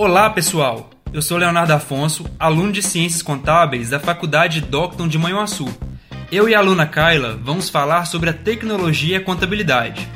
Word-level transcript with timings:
Olá, 0.00 0.30
pessoal! 0.30 0.90
Eu 1.12 1.20
sou 1.20 1.36
Leonardo 1.36 1.72
Afonso, 1.72 2.24
aluno 2.38 2.70
de 2.70 2.80
Ciências 2.80 3.20
Contábeis 3.20 3.90
da 3.90 3.98
Faculdade 3.98 4.60
Docton 4.60 5.08
de 5.08 5.18
Manhuaçu. 5.18 5.66
Eu 6.30 6.48
e 6.48 6.54
a 6.54 6.60
aluna 6.60 6.86
Kyla 6.86 7.36
vamos 7.42 7.68
falar 7.68 8.04
sobre 8.04 8.30
a 8.30 8.32
tecnologia 8.32 9.14
e 9.14 9.20
a 9.20 9.24
contabilidade. 9.24 10.08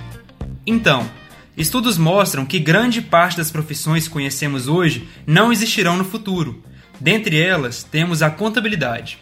Então, 0.64 1.10
estudos 1.56 1.98
mostram 1.98 2.46
que 2.46 2.60
grande 2.60 3.02
parte 3.02 3.36
das 3.36 3.50
profissões 3.50 4.06
que 4.06 4.12
conhecemos 4.12 4.68
hoje 4.68 5.08
não 5.26 5.50
existirão 5.50 5.96
no 5.96 6.04
futuro. 6.04 6.62
Dentre 7.00 7.42
elas, 7.42 7.82
temos 7.82 8.22
a 8.22 8.30
contabilidade. 8.30 9.18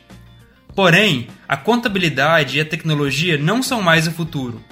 Porém, 0.77 1.29
a 1.49 1.57
contabilidade 1.57 2.59
e 2.59 2.61
a 2.61 2.67
tecnologia 2.67 3.39
não 3.39 3.63
são 3.63 3.81
mais 3.81 4.07
o 4.07 4.13
futuro. 4.13 4.63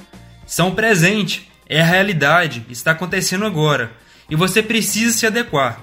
São 0.46 0.68
o 0.68 0.74
presente, 0.74 1.50
é 1.66 1.80
a 1.80 1.86
realidade, 1.86 2.66
está 2.68 2.90
acontecendo 2.90 3.46
agora, 3.46 3.90
e 4.28 4.36
você 4.36 4.62
precisa 4.62 5.16
se 5.16 5.26
adequar. 5.26 5.80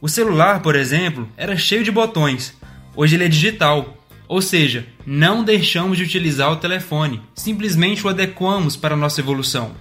O 0.00 0.08
celular, 0.08 0.60
por 0.60 0.76
exemplo, 0.76 1.28
era 1.36 1.56
cheio 1.56 1.82
de 1.82 1.90
botões. 1.90 2.54
Hoje 2.94 3.16
ele 3.16 3.24
é 3.24 3.28
digital. 3.28 3.96
Ou 4.28 4.42
seja, 4.42 4.86
não 5.06 5.44
deixamos 5.44 5.96
de 5.96 6.04
utilizar 6.04 6.50
o 6.50 6.56
telefone, 6.56 7.22
simplesmente 7.34 8.04
o 8.04 8.08
adequamos 8.10 8.76
para 8.76 8.94
a 8.94 8.96
nossa 8.96 9.20
evolução. 9.20 9.72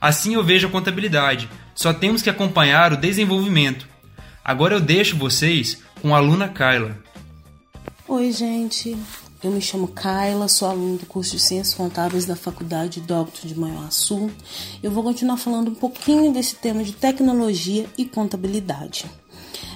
Assim 0.00 0.34
eu 0.34 0.42
vejo 0.42 0.66
a 0.66 0.70
contabilidade, 0.70 1.48
só 1.74 1.92
temos 1.92 2.20
que 2.20 2.28
acompanhar 2.28 2.92
o 2.92 2.96
desenvolvimento. 2.96 3.88
Agora 4.44 4.74
eu 4.74 4.80
deixo 4.80 5.16
vocês 5.16 5.80
com 6.02 6.14
a 6.14 6.18
aluna 6.18 6.48
Kyla. 6.48 6.98
Oi, 8.06 8.32
gente. 8.32 8.96
Eu 9.44 9.50
me 9.50 9.60
chamo 9.60 9.88
Kyla, 9.88 10.48
sou 10.48 10.66
aluna 10.66 10.96
do 10.96 11.04
curso 11.04 11.32
de 11.36 11.42
Ciências 11.42 11.74
Contábeis 11.74 12.24
da 12.24 12.34
Faculdade 12.34 13.02
Doctor 13.02 13.46
de 13.46 13.54
Manhuaçu. 13.54 14.30
Eu 14.82 14.90
vou 14.90 15.04
continuar 15.04 15.36
falando 15.36 15.68
um 15.68 15.74
pouquinho 15.74 16.32
desse 16.32 16.56
tema 16.56 16.82
de 16.82 16.94
tecnologia 16.94 17.84
e 17.98 18.06
contabilidade. 18.06 19.04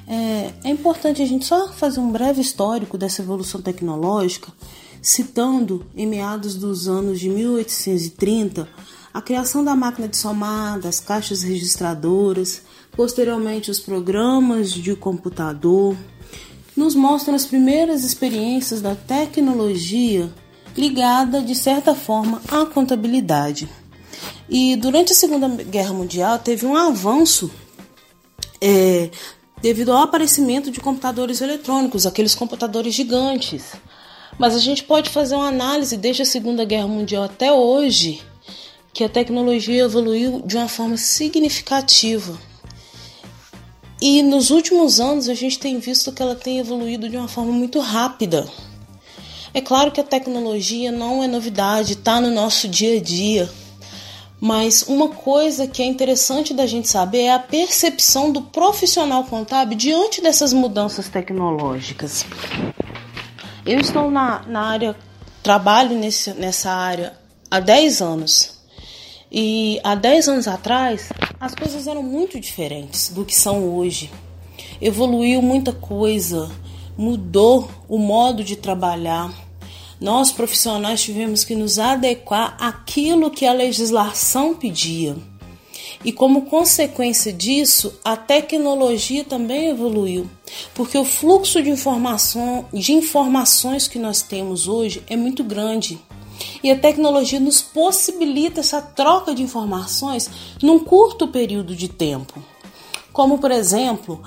É, 0.06 0.54
é 0.64 0.70
importante 0.70 1.20
a 1.20 1.26
gente 1.26 1.44
só 1.44 1.68
fazer 1.68 2.00
um 2.00 2.10
breve 2.10 2.40
histórico 2.40 2.96
dessa 2.96 3.20
evolução 3.20 3.60
tecnológica, 3.60 4.50
citando 5.02 5.84
em 5.94 6.06
meados 6.06 6.54
dos 6.56 6.88
anos 6.88 7.20
de 7.20 7.28
1830 7.28 8.66
a 9.12 9.20
criação 9.20 9.62
da 9.62 9.76
máquina 9.76 10.08
de 10.08 10.16
somar, 10.16 10.80
das 10.80 10.98
caixas 10.98 11.42
registradoras, 11.42 12.62
posteriormente 12.92 13.70
os 13.70 13.80
programas 13.80 14.72
de 14.72 14.96
computador, 14.96 15.94
nos 16.78 16.94
mostram 16.94 17.34
as 17.34 17.44
primeiras 17.44 18.04
experiências 18.04 18.80
da 18.80 18.94
tecnologia 18.94 20.32
ligada, 20.76 21.42
de 21.42 21.54
certa 21.54 21.92
forma, 21.92 22.40
à 22.48 22.64
contabilidade. 22.64 23.68
E 24.48 24.76
durante 24.76 25.12
a 25.12 25.14
Segunda 25.14 25.48
Guerra 25.48 25.92
Mundial 25.92 26.38
teve 26.38 26.64
um 26.64 26.76
avanço 26.76 27.50
é, 28.60 29.10
devido 29.60 29.90
ao 29.90 30.02
aparecimento 30.02 30.70
de 30.70 30.80
computadores 30.80 31.40
eletrônicos, 31.40 32.06
aqueles 32.06 32.34
computadores 32.34 32.94
gigantes. 32.94 33.72
Mas 34.38 34.54
a 34.54 34.60
gente 34.60 34.84
pode 34.84 35.10
fazer 35.10 35.34
uma 35.34 35.48
análise 35.48 35.96
desde 35.96 36.22
a 36.22 36.26
Segunda 36.26 36.64
Guerra 36.64 36.86
Mundial 36.86 37.24
até 37.24 37.52
hoje 37.52 38.22
que 38.92 39.02
a 39.02 39.08
tecnologia 39.08 39.82
evoluiu 39.82 40.42
de 40.46 40.56
uma 40.56 40.68
forma 40.68 40.96
significativa. 40.96 42.38
E 44.00 44.22
nos 44.22 44.50
últimos 44.50 45.00
anos 45.00 45.28
a 45.28 45.34
gente 45.34 45.58
tem 45.58 45.78
visto 45.78 46.12
que 46.12 46.22
ela 46.22 46.36
tem 46.36 46.58
evoluído 46.58 47.08
de 47.08 47.16
uma 47.16 47.26
forma 47.26 47.52
muito 47.52 47.80
rápida. 47.80 48.46
É 49.52 49.60
claro 49.60 49.90
que 49.90 50.00
a 50.00 50.04
tecnologia 50.04 50.92
não 50.92 51.22
é 51.22 51.26
novidade, 51.26 51.94
está 51.94 52.20
no 52.20 52.30
nosso 52.30 52.68
dia 52.68 52.96
a 52.98 53.02
dia. 53.02 53.50
Mas 54.40 54.82
uma 54.82 55.08
coisa 55.08 55.66
que 55.66 55.82
é 55.82 55.86
interessante 55.86 56.54
da 56.54 56.64
gente 56.64 56.88
saber 56.88 57.22
é 57.22 57.32
a 57.32 57.40
percepção 57.40 58.30
do 58.30 58.40
profissional 58.40 59.24
contábil 59.24 59.76
diante 59.76 60.20
dessas 60.20 60.52
mudanças 60.52 61.08
tecnológicas. 61.08 62.24
Eu 63.66 63.80
estou 63.80 64.10
na, 64.10 64.42
na 64.46 64.60
área, 64.60 64.96
trabalho 65.42 65.98
nesse, 65.98 66.32
nessa 66.34 66.70
área 66.70 67.14
há 67.50 67.58
10 67.58 68.00
anos. 68.00 68.57
E 69.30 69.78
há 69.84 69.94
10 69.94 70.28
anos 70.28 70.48
atrás, 70.48 71.10
as 71.38 71.54
coisas 71.54 71.86
eram 71.86 72.02
muito 72.02 72.40
diferentes 72.40 73.10
do 73.10 73.24
que 73.24 73.34
são 73.34 73.76
hoje. 73.76 74.10
Evoluiu 74.80 75.42
muita 75.42 75.72
coisa, 75.72 76.50
mudou 76.96 77.68
o 77.88 77.98
modo 77.98 78.42
de 78.42 78.56
trabalhar. 78.56 79.32
Nós 80.00 80.32
profissionais 80.32 81.02
tivemos 81.02 81.44
que 81.44 81.54
nos 81.54 81.78
adequar 81.78 82.56
àquilo 82.58 83.30
que 83.30 83.44
a 83.44 83.52
legislação 83.52 84.54
pedia. 84.54 85.16
E 86.04 86.12
como 86.12 86.42
consequência 86.42 87.32
disso, 87.32 87.98
a 88.04 88.16
tecnologia 88.16 89.24
também 89.24 89.68
evoluiu, 89.68 90.30
porque 90.74 90.96
o 90.96 91.04
fluxo 91.04 91.60
de, 91.60 91.70
informação, 91.70 92.66
de 92.72 92.92
informações 92.92 93.88
que 93.88 93.98
nós 93.98 94.22
temos 94.22 94.68
hoje 94.68 95.02
é 95.08 95.16
muito 95.16 95.42
grande. 95.42 95.98
E 96.62 96.70
a 96.70 96.78
tecnologia 96.78 97.40
nos 97.40 97.60
possibilita 97.60 98.60
essa 98.60 98.80
troca 98.80 99.34
de 99.34 99.42
informações 99.42 100.30
num 100.62 100.78
curto 100.78 101.28
período 101.28 101.74
de 101.74 101.88
tempo. 101.88 102.42
Como, 103.12 103.38
por 103.38 103.50
exemplo, 103.50 104.22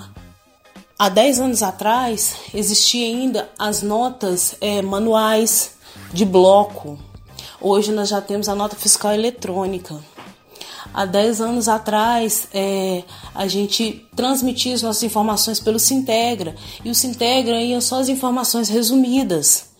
há 0.98 1.08
10 1.08 1.40
anos 1.40 1.62
atrás 1.62 2.36
existia 2.54 3.06
ainda 3.06 3.50
as 3.58 3.82
notas 3.82 4.56
é, 4.60 4.82
manuais 4.82 5.72
de 6.12 6.24
bloco. 6.24 6.98
Hoje 7.60 7.92
nós 7.92 8.08
já 8.08 8.20
temos 8.20 8.48
a 8.48 8.54
nota 8.54 8.76
fiscal 8.76 9.12
eletrônica. 9.12 9.98
Há 10.92 11.06
10 11.06 11.40
anos 11.40 11.68
atrás, 11.68 12.48
é, 12.52 13.02
a 13.34 13.46
gente 13.46 14.06
transmitia 14.14 14.74
as 14.74 14.82
nossas 14.82 15.02
informações 15.02 15.58
pelo 15.58 15.78
Sintegra 15.78 16.54
e 16.84 16.90
o 16.90 16.94
Sintegra 16.94 17.62
ia 17.62 17.80
só 17.80 18.00
as 18.00 18.10
informações 18.10 18.68
resumidas. 18.68 19.71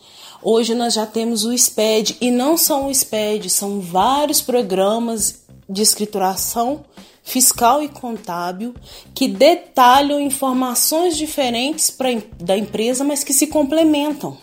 Hoje 0.45 0.75
nós 0.75 0.95
já 0.95 1.07
temos 1.07 1.45
o 1.45 1.57
SPED 1.57 2.17
e 2.21 2.29
não 2.29 2.57
são 2.57 2.89
o 2.89 2.91
SPED, 2.93 3.49
são 3.49 3.81
vários 3.81 4.41
programas 4.41 5.45
de 5.71 5.83
escrituração 5.83 6.85
fiscal 7.23 7.81
e 7.81 7.89
contábil 7.89 8.75
que 9.15 9.29
detalham 9.29 10.21
informações 10.21 11.17
diferentes 11.17 11.91
pra, 11.91 12.09
da 12.41 12.59
empresa, 12.59 13.05
mas 13.05 13.23
que 13.23 13.33
se 13.33 13.47
complementam. 13.47 14.37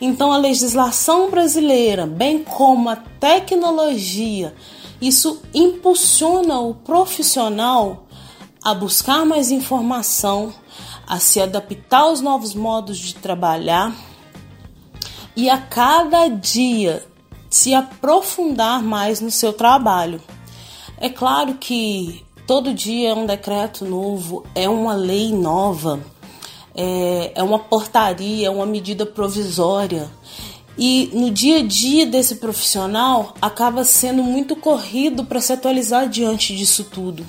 Então, 0.00 0.32
a 0.32 0.36
legislação 0.38 1.30
brasileira, 1.30 2.04
bem 2.04 2.42
como 2.42 2.90
a 2.90 2.96
tecnologia, 2.96 4.52
isso 5.00 5.40
impulsiona 5.54 6.58
o 6.58 6.74
profissional 6.74 8.08
a 8.60 8.74
buscar 8.74 9.24
mais 9.24 9.52
informação, 9.52 10.52
a 11.06 11.20
se 11.20 11.40
adaptar 11.40 12.00
aos 12.00 12.20
novos 12.20 12.54
modos 12.54 12.98
de 12.98 13.14
trabalhar 13.14 13.94
e 15.36 15.48
a 15.48 15.58
cada 15.58 16.28
dia 16.28 17.04
se 17.48 17.74
aprofundar 17.74 18.82
mais 18.82 19.20
no 19.20 19.30
seu 19.30 19.52
trabalho. 19.52 20.20
É 20.98 21.08
claro 21.08 21.54
que 21.54 22.24
todo 22.46 22.72
dia 22.72 23.10
é 23.10 23.14
um 23.14 23.26
decreto 23.26 23.84
novo, 23.84 24.44
é 24.54 24.68
uma 24.68 24.94
lei 24.94 25.32
nova, 25.32 26.00
é, 26.74 27.32
é 27.34 27.42
uma 27.42 27.58
portaria, 27.58 28.46
é 28.46 28.50
uma 28.50 28.66
medida 28.66 29.04
provisória. 29.04 30.10
E 30.78 31.10
no 31.12 31.30
dia 31.30 31.58
a 31.58 31.62
dia 31.62 32.06
desse 32.06 32.36
profissional 32.36 33.34
acaba 33.42 33.84
sendo 33.84 34.22
muito 34.22 34.56
corrido 34.56 35.24
para 35.24 35.40
se 35.40 35.52
atualizar 35.52 36.08
diante 36.08 36.56
disso 36.56 36.84
tudo. 36.84 37.26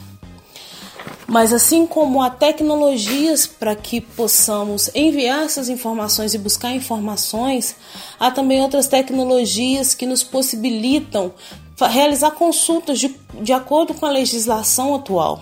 Mas 1.27 1.53
assim 1.53 1.87
como 1.87 2.21
há 2.21 2.29
tecnologias 2.29 3.47
para 3.47 3.75
que 3.75 4.01
possamos 4.01 4.89
enviar 4.93 5.43
essas 5.43 5.69
informações 5.69 6.33
e 6.33 6.37
buscar 6.37 6.71
informações, 6.71 7.75
há 8.19 8.29
também 8.29 8.61
outras 8.61 8.87
tecnologias 8.87 9.93
que 9.93 10.05
nos 10.05 10.23
possibilitam 10.23 11.33
realizar 11.81 12.31
consultas 12.31 12.99
de, 12.99 13.15
de 13.41 13.51
acordo 13.51 13.93
com 13.93 14.05
a 14.05 14.09
legislação 14.09 14.95
atual. 14.95 15.41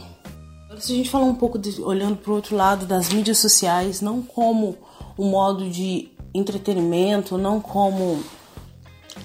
Se 0.80 0.94
a 0.94 0.96
gente 0.96 1.10
falar 1.10 1.26
um 1.26 1.36
pouco 1.36 1.60
de, 1.60 1.82
olhando 1.82 2.16
para 2.16 2.32
o 2.32 2.36
outro 2.36 2.56
lado 2.56 2.86
das 2.86 3.10
mídias 3.10 3.38
sociais, 3.38 4.02
não 4.02 4.22
como 4.22 4.78
um 5.18 5.30
modo 5.30 5.70
de 5.70 6.10
entretenimento, 6.34 7.38
não 7.38 7.60
como 7.60 8.24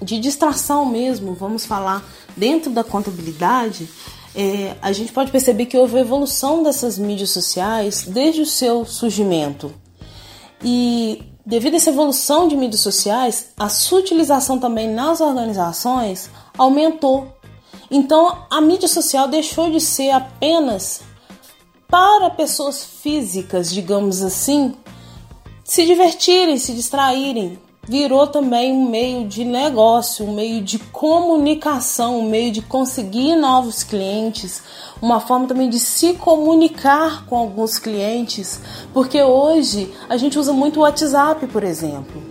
de 0.02 0.18
distração 0.18 0.84
mesmo, 0.84 1.34
vamos 1.34 1.64
falar 1.64 2.04
dentro 2.36 2.70
da 2.70 2.84
contabilidade, 2.84 3.88
é, 4.36 4.76
a 4.82 4.92
gente 4.92 5.12
pode 5.12 5.30
perceber 5.30 5.64
que 5.64 5.78
houve 5.78 5.98
evolução 5.98 6.62
dessas 6.62 6.98
mídias 6.98 7.30
sociais 7.30 8.04
desde 8.06 8.42
o 8.42 8.46
seu 8.46 8.84
surgimento. 8.84 9.72
E 10.62 11.22
devido 11.44 11.72
a 11.72 11.76
essa 11.78 11.88
evolução 11.88 12.46
de 12.46 12.54
mídias 12.54 12.82
sociais, 12.82 13.48
a 13.56 13.70
sua 13.70 14.00
utilização 14.00 14.58
também 14.58 14.92
nas 14.92 15.22
organizações 15.22 16.28
aumentou. 16.58 17.34
Então 17.90 18.44
a 18.50 18.60
mídia 18.60 18.88
social 18.88 19.26
deixou 19.26 19.70
de 19.70 19.80
ser 19.80 20.10
apenas 20.10 21.00
para 21.88 22.28
pessoas 22.28 22.84
físicas, 22.84 23.72
digamos 23.72 24.22
assim, 24.22 24.74
se 25.64 25.86
divertirem, 25.86 26.58
se 26.58 26.74
distraírem. 26.74 27.58
Virou 27.88 28.26
também 28.26 28.72
um 28.72 28.88
meio 28.88 29.26
de 29.26 29.44
negócio, 29.44 30.26
um 30.26 30.34
meio 30.34 30.62
de 30.62 30.78
comunicação, 30.78 32.18
um 32.18 32.28
meio 32.28 32.50
de 32.50 32.60
conseguir 32.60 33.36
novos 33.36 33.84
clientes, 33.84 34.62
uma 35.00 35.20
forma 35.20 35.46
também 35.46 35.70
de 35.70 35.78
se 35.78 36.14
comunicar 36.14 37.24
com 37.26 37.36
alguns 37.36 37.78
clientes, 37.78 38.60
porque 38.92 39.22
hoje 39.22 39.94
a 40.08 40.16
gente 40.16 40.38
usa 40.38 40.52
muito 40.52 40.78
o 40.78 40.82
WhatsApp, 40.82 41.46
por 41.46 41.62
exemplo. 41.62 42.22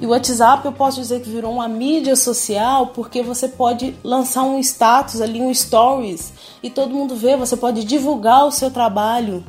E 0.00 0.06
o 0.06 0.10
WhatsApp 0.10 0.66
eu 0.66 0.72
posso 0.72 1.00
dizer 1.00 1.22
que 1.22 1.30
virou 1.30 1.52
uma 1.52 1.68
mídia 1.68 2.14
social 2.14 2.88
porque 2.88 3.22
você 3.22 3.48
pode 3.48 3.96
lançar 4.04 4.42
um 4.42 4.58
status 4.58 5.20
ali, 5.20 5.40
um 5.40 5.54
stories, 5.54 6.32
e 6.62 6.68
todo 6.68 6.94
mundo 6.94 7.16
vê, 7.16 7.36
você 7.36 7.56
pode 7.56 7.84
divulgar 7.84 8.44
o 8.44 8.50
seu 8.50 8.70
trabalho. 8.70 9.42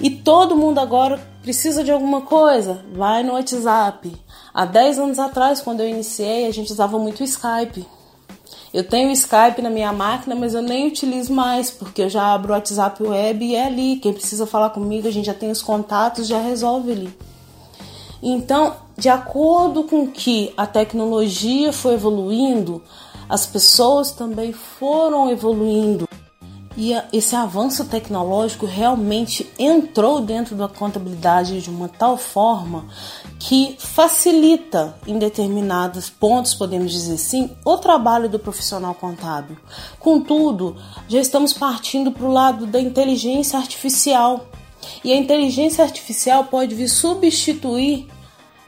E 0.00 0.10
todo 0.10 0.56
mundo 0.56 0.78
agora 0.78 1.18
precisa 1.42 1.82
de 1.82 1.90
alguma 1.90 2.20
coisa, 2.20 2.84
vai 2.92 3.22
no 3.22 3.32
WhatsApp. 3.32 4.25
Há 4.56 4.64
10 4.64 4.98
anos 5.00 5.18
atrás, 5.18 5.60
quando 5.60 5.80
eu 5.80 5.86
iniciei, 5.86 6.46
a 6.46 6.50
gente 6.50 6.72
usava 6.72 6.98
muito 6.98 7.22
Skype. 7.22 7.86
Eu 8.72 8.88
tenho 8.88 9.10
Skype 9.10 9.60
na 9.60 9.68
minha 9.68 9.92
máquina, 9.92 10.34
mas 10.34 10.54
eu 10.54 10.62
nem 10.62 10.86
utilizo 10.86 11.30
mais, 11.30 11.70
porque 11.70 12.00
eu 12.00 12.08
já 12.08 12.32
abro 12.32 12.54
o 12.54 12.56
WhatsApp 12.56 13.02
web 13.02 13.44
e 13.44 13.54
é 13.54 13.66
ali. 13.66 13.96
Quem 13.96 14.14
precisa 14.14 14.46
falar 14.46 14.70
comigo, 14.70 15.06
a 15.06 15.10
gente 15.10 15.26
já 15.26 15.34
tem 15.34 15.50
os 15.50 15.60
contatos, 15.60 16.26
já 16.26 16.40
resolve 16.40 16.90
ali. 16.90 17.18
Então, 18.22 18.74
de 18.96 19.10
acordo 19.10 19.84
com 19.84 20.06
que 20.06 20.54
a 20.56 20.66
tecnologia 20.66 21.70
foi 21.70 21.92
evoluindo, 21.92 22.82
as 23.28 23.44
pessoas 23.44 24.10
também 24.10 24.54
foram 24.54 25.30
evoluindo. 25.30 26.05
E 26.76 26.92
esse 27.10 27.34
avanço 27.34 27.86
tecnológico 27.86 28.66
realmente 28.66 29.50
entrou 29.58 30.20
dentro 30.20 30.54
da 30.54 30.68
contabilidade 30.68 31.62
de 31.62 31.70
uma 31.70 31.88
tal 31.88 32.18
forma 32.18 32.84
que 33.38 33.76
facilita 33.78 34.94
em 35.06 35.18
determinados 35.18 36.10
pontos, 36.10 36.54
podemos 36.54 36.92
dizer 36.92 37.14
assim, 37.14 37.50
o 37.64 37.78
trabalho 37.78 38.28
do 38.28 38.38
profissional 38.38 38.94
contábil. 38.94 39.56
Contudo, 39.98 40.76
já 41.08 41.18
estamos 41.18 41.54
partindo 41.54 42.12
para 42.12 42.26
o 42.26 42.32
lado 42.32 42.66
da 42.66 42.78
inteligência 42.78 43.58
artificial. 43.58 44.46
E 45.02 45.12
a 45.12 45.16
inteligência 45.16 45.82
artificial 45.82 46.44
pode 46.44 46.74
vir 46.74 46.88
substituir 46.88 48.06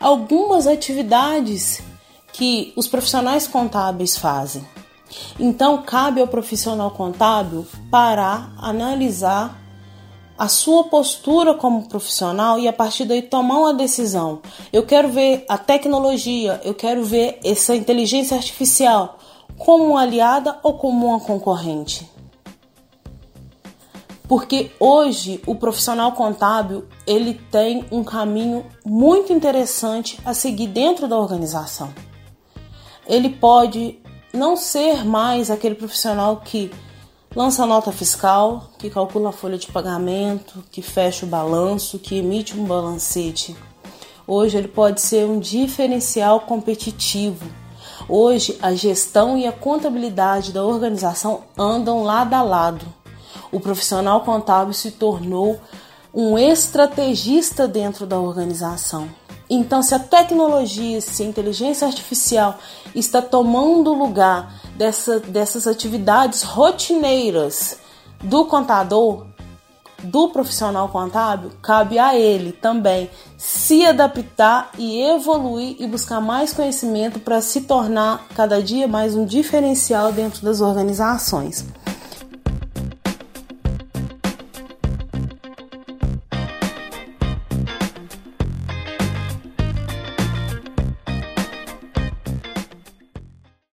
algumas 0.00 0.66
atividades 0.66 1.82
que 2.32 2.72
os 2.74 2.86
profissionais 2.86 3.46
contábeis 3.46 4.16
fazem. 4.16 4.64
Então, 5.38 5.82
cabe 5.82 6.20
ao 6.20 6.28
profissional 6.28 6.90
contábil 6.90 7.66
parar, 7.90 8.52
analisar 8.58 9.58
a 10.38 10.46
sua 10.46 10.84
postura 10.84 11.54
como 11.54 11.88
profissional 11.88 12.60
e 12.60 12.68
a 12.68 12.72
partir 12.72 13.04
daí 13.04 13.22
tomar 13.22 13.58
uma 13.58 13.74
decisão. 13.74 14.40
Eu 14.72 14.86
quero 14.86 15.08
ver 15.08 15.44
a 15.48 15.58
tecnologia, 15.58 16.60
eu 16.64 16.74
quero 16.74 17.02
ver 17.02 17.40
essa 17.44 17.74
inteligência 17.74 18.36
artificial 18.36 19.18
como 19.58 19.84
uma 19.84 20.02
aliada 20.02 20.56
ou 20.62 20.74
como 20.74 21.06
uma 21.06 21.18
concorrente. 21.18 22.08
Porque 24.28 24.70
hoje 24.78 25.42
o 25.46 25.54
profissional 25.54 26.12
contábil, 26.12 26.86
ele 27.06 27.34
tem 27.50 27.84
um 27.90 28.04
caminho 28.04 28.64
muito 28.84 29.32
interessante 29.32 30.20
a 30.24 30.34
seguir 30.34 30.68
dentro 30.68 31.08
da 31.08 31.18
organização. 31.18 31.92
Ele 33.06 33.30
pode 33.30 33.98
não 34.32 34.56
ser 34.56 35.04
mais 35.04 35.50
aquele 35.50 35.74
profissional 35.74 36.38
que 36.44 36.70
lança 37.34 37.66
nota 37.66 37.92
fiscal, 37.92 38.70
que 38.78 38.90
calcula 38.90 39.30
a 39.30 39.32
folha 39.32 39.58
de 39.58 39.68
pagamento, 39.68 40.62
que 40.70 40.82
fecha 40.82 41.24
o 41.24 41.28
balanço, 41.28 41.98
que 41.98 42.16
emite 42.16 42.58
um 42.58 42.64
balancete. 42.64 43.56
Hoje 44.26 44.58
ele 44.58 44.68
pode 44.68 45.00
ser 45.00 45.26
um 45.26 45.38
diferencial 45.38 46.40
competitivo. 46.40 47.46
Hoje 48.08 48.58
a 48.60 48.74
gestão 48.74 49.38
e 49.38 49.46
a 49.46 49.52
contabilidade 49.52 50.52
da 50.52 50.64
organização 50.64 51.44
andam 51.56 52.02
lado 52.02 52.34
a 52.34 52.42
lado. 52.42 52.86
O 53.50 53.58
profissional 53.58 54.20
contábil 54.22 54.74
se 54.74 54.90
tornou 54.90 55.58
um 56.12 56.38
estrategista 56.38 57.66
dentro 57.66 58.06
da 58.06 58.18
organização. 58.18 59.08
Então, 59.50 59.82
se 59.82 59.94
a 59.94 59.98
tecnologia, 59.98 61.00
se 61.00 61.22
a 61.22 61.26
inteligência 61.26 61.86
artificial 61.86 62.58
está 62.94 63.22
tomando 63.22 63.94
lugar 63.94 64.52
dessa, 64.76 65.20
dessas 65.20 65.66
atividades 65.66 66.42
rotineiras 66.42 67.78
do 68.22 68.44
contador, 68.44 69.26
do 70.02 70.28
profissional 70.28 70.88
contábil, 70.90 71.50
cabe 71.60 71.98
a 71.98 72.14
ele 72.14 72.52
também 72.52 73.10
se 73.36 73.84
adaptar 73.84 74.70
e 74.78 75.00
evoluir 75.02 75.76
e 75.80 75.86
buscar 75.86 76.20
mais 76.20 76.52
conhecimento 76.52 77.18
para 77.18 77.40
se 77.40 77.62
tornar 77.62 78.26
cada 78.34 78.62
dia 78.62 78.86
mais 78.86 79.16
um 79.16 79.24
diferencial 79.24 80.12
dentro 80.12 80.44
das 80.44 80.60
organizações. 80.60 81.64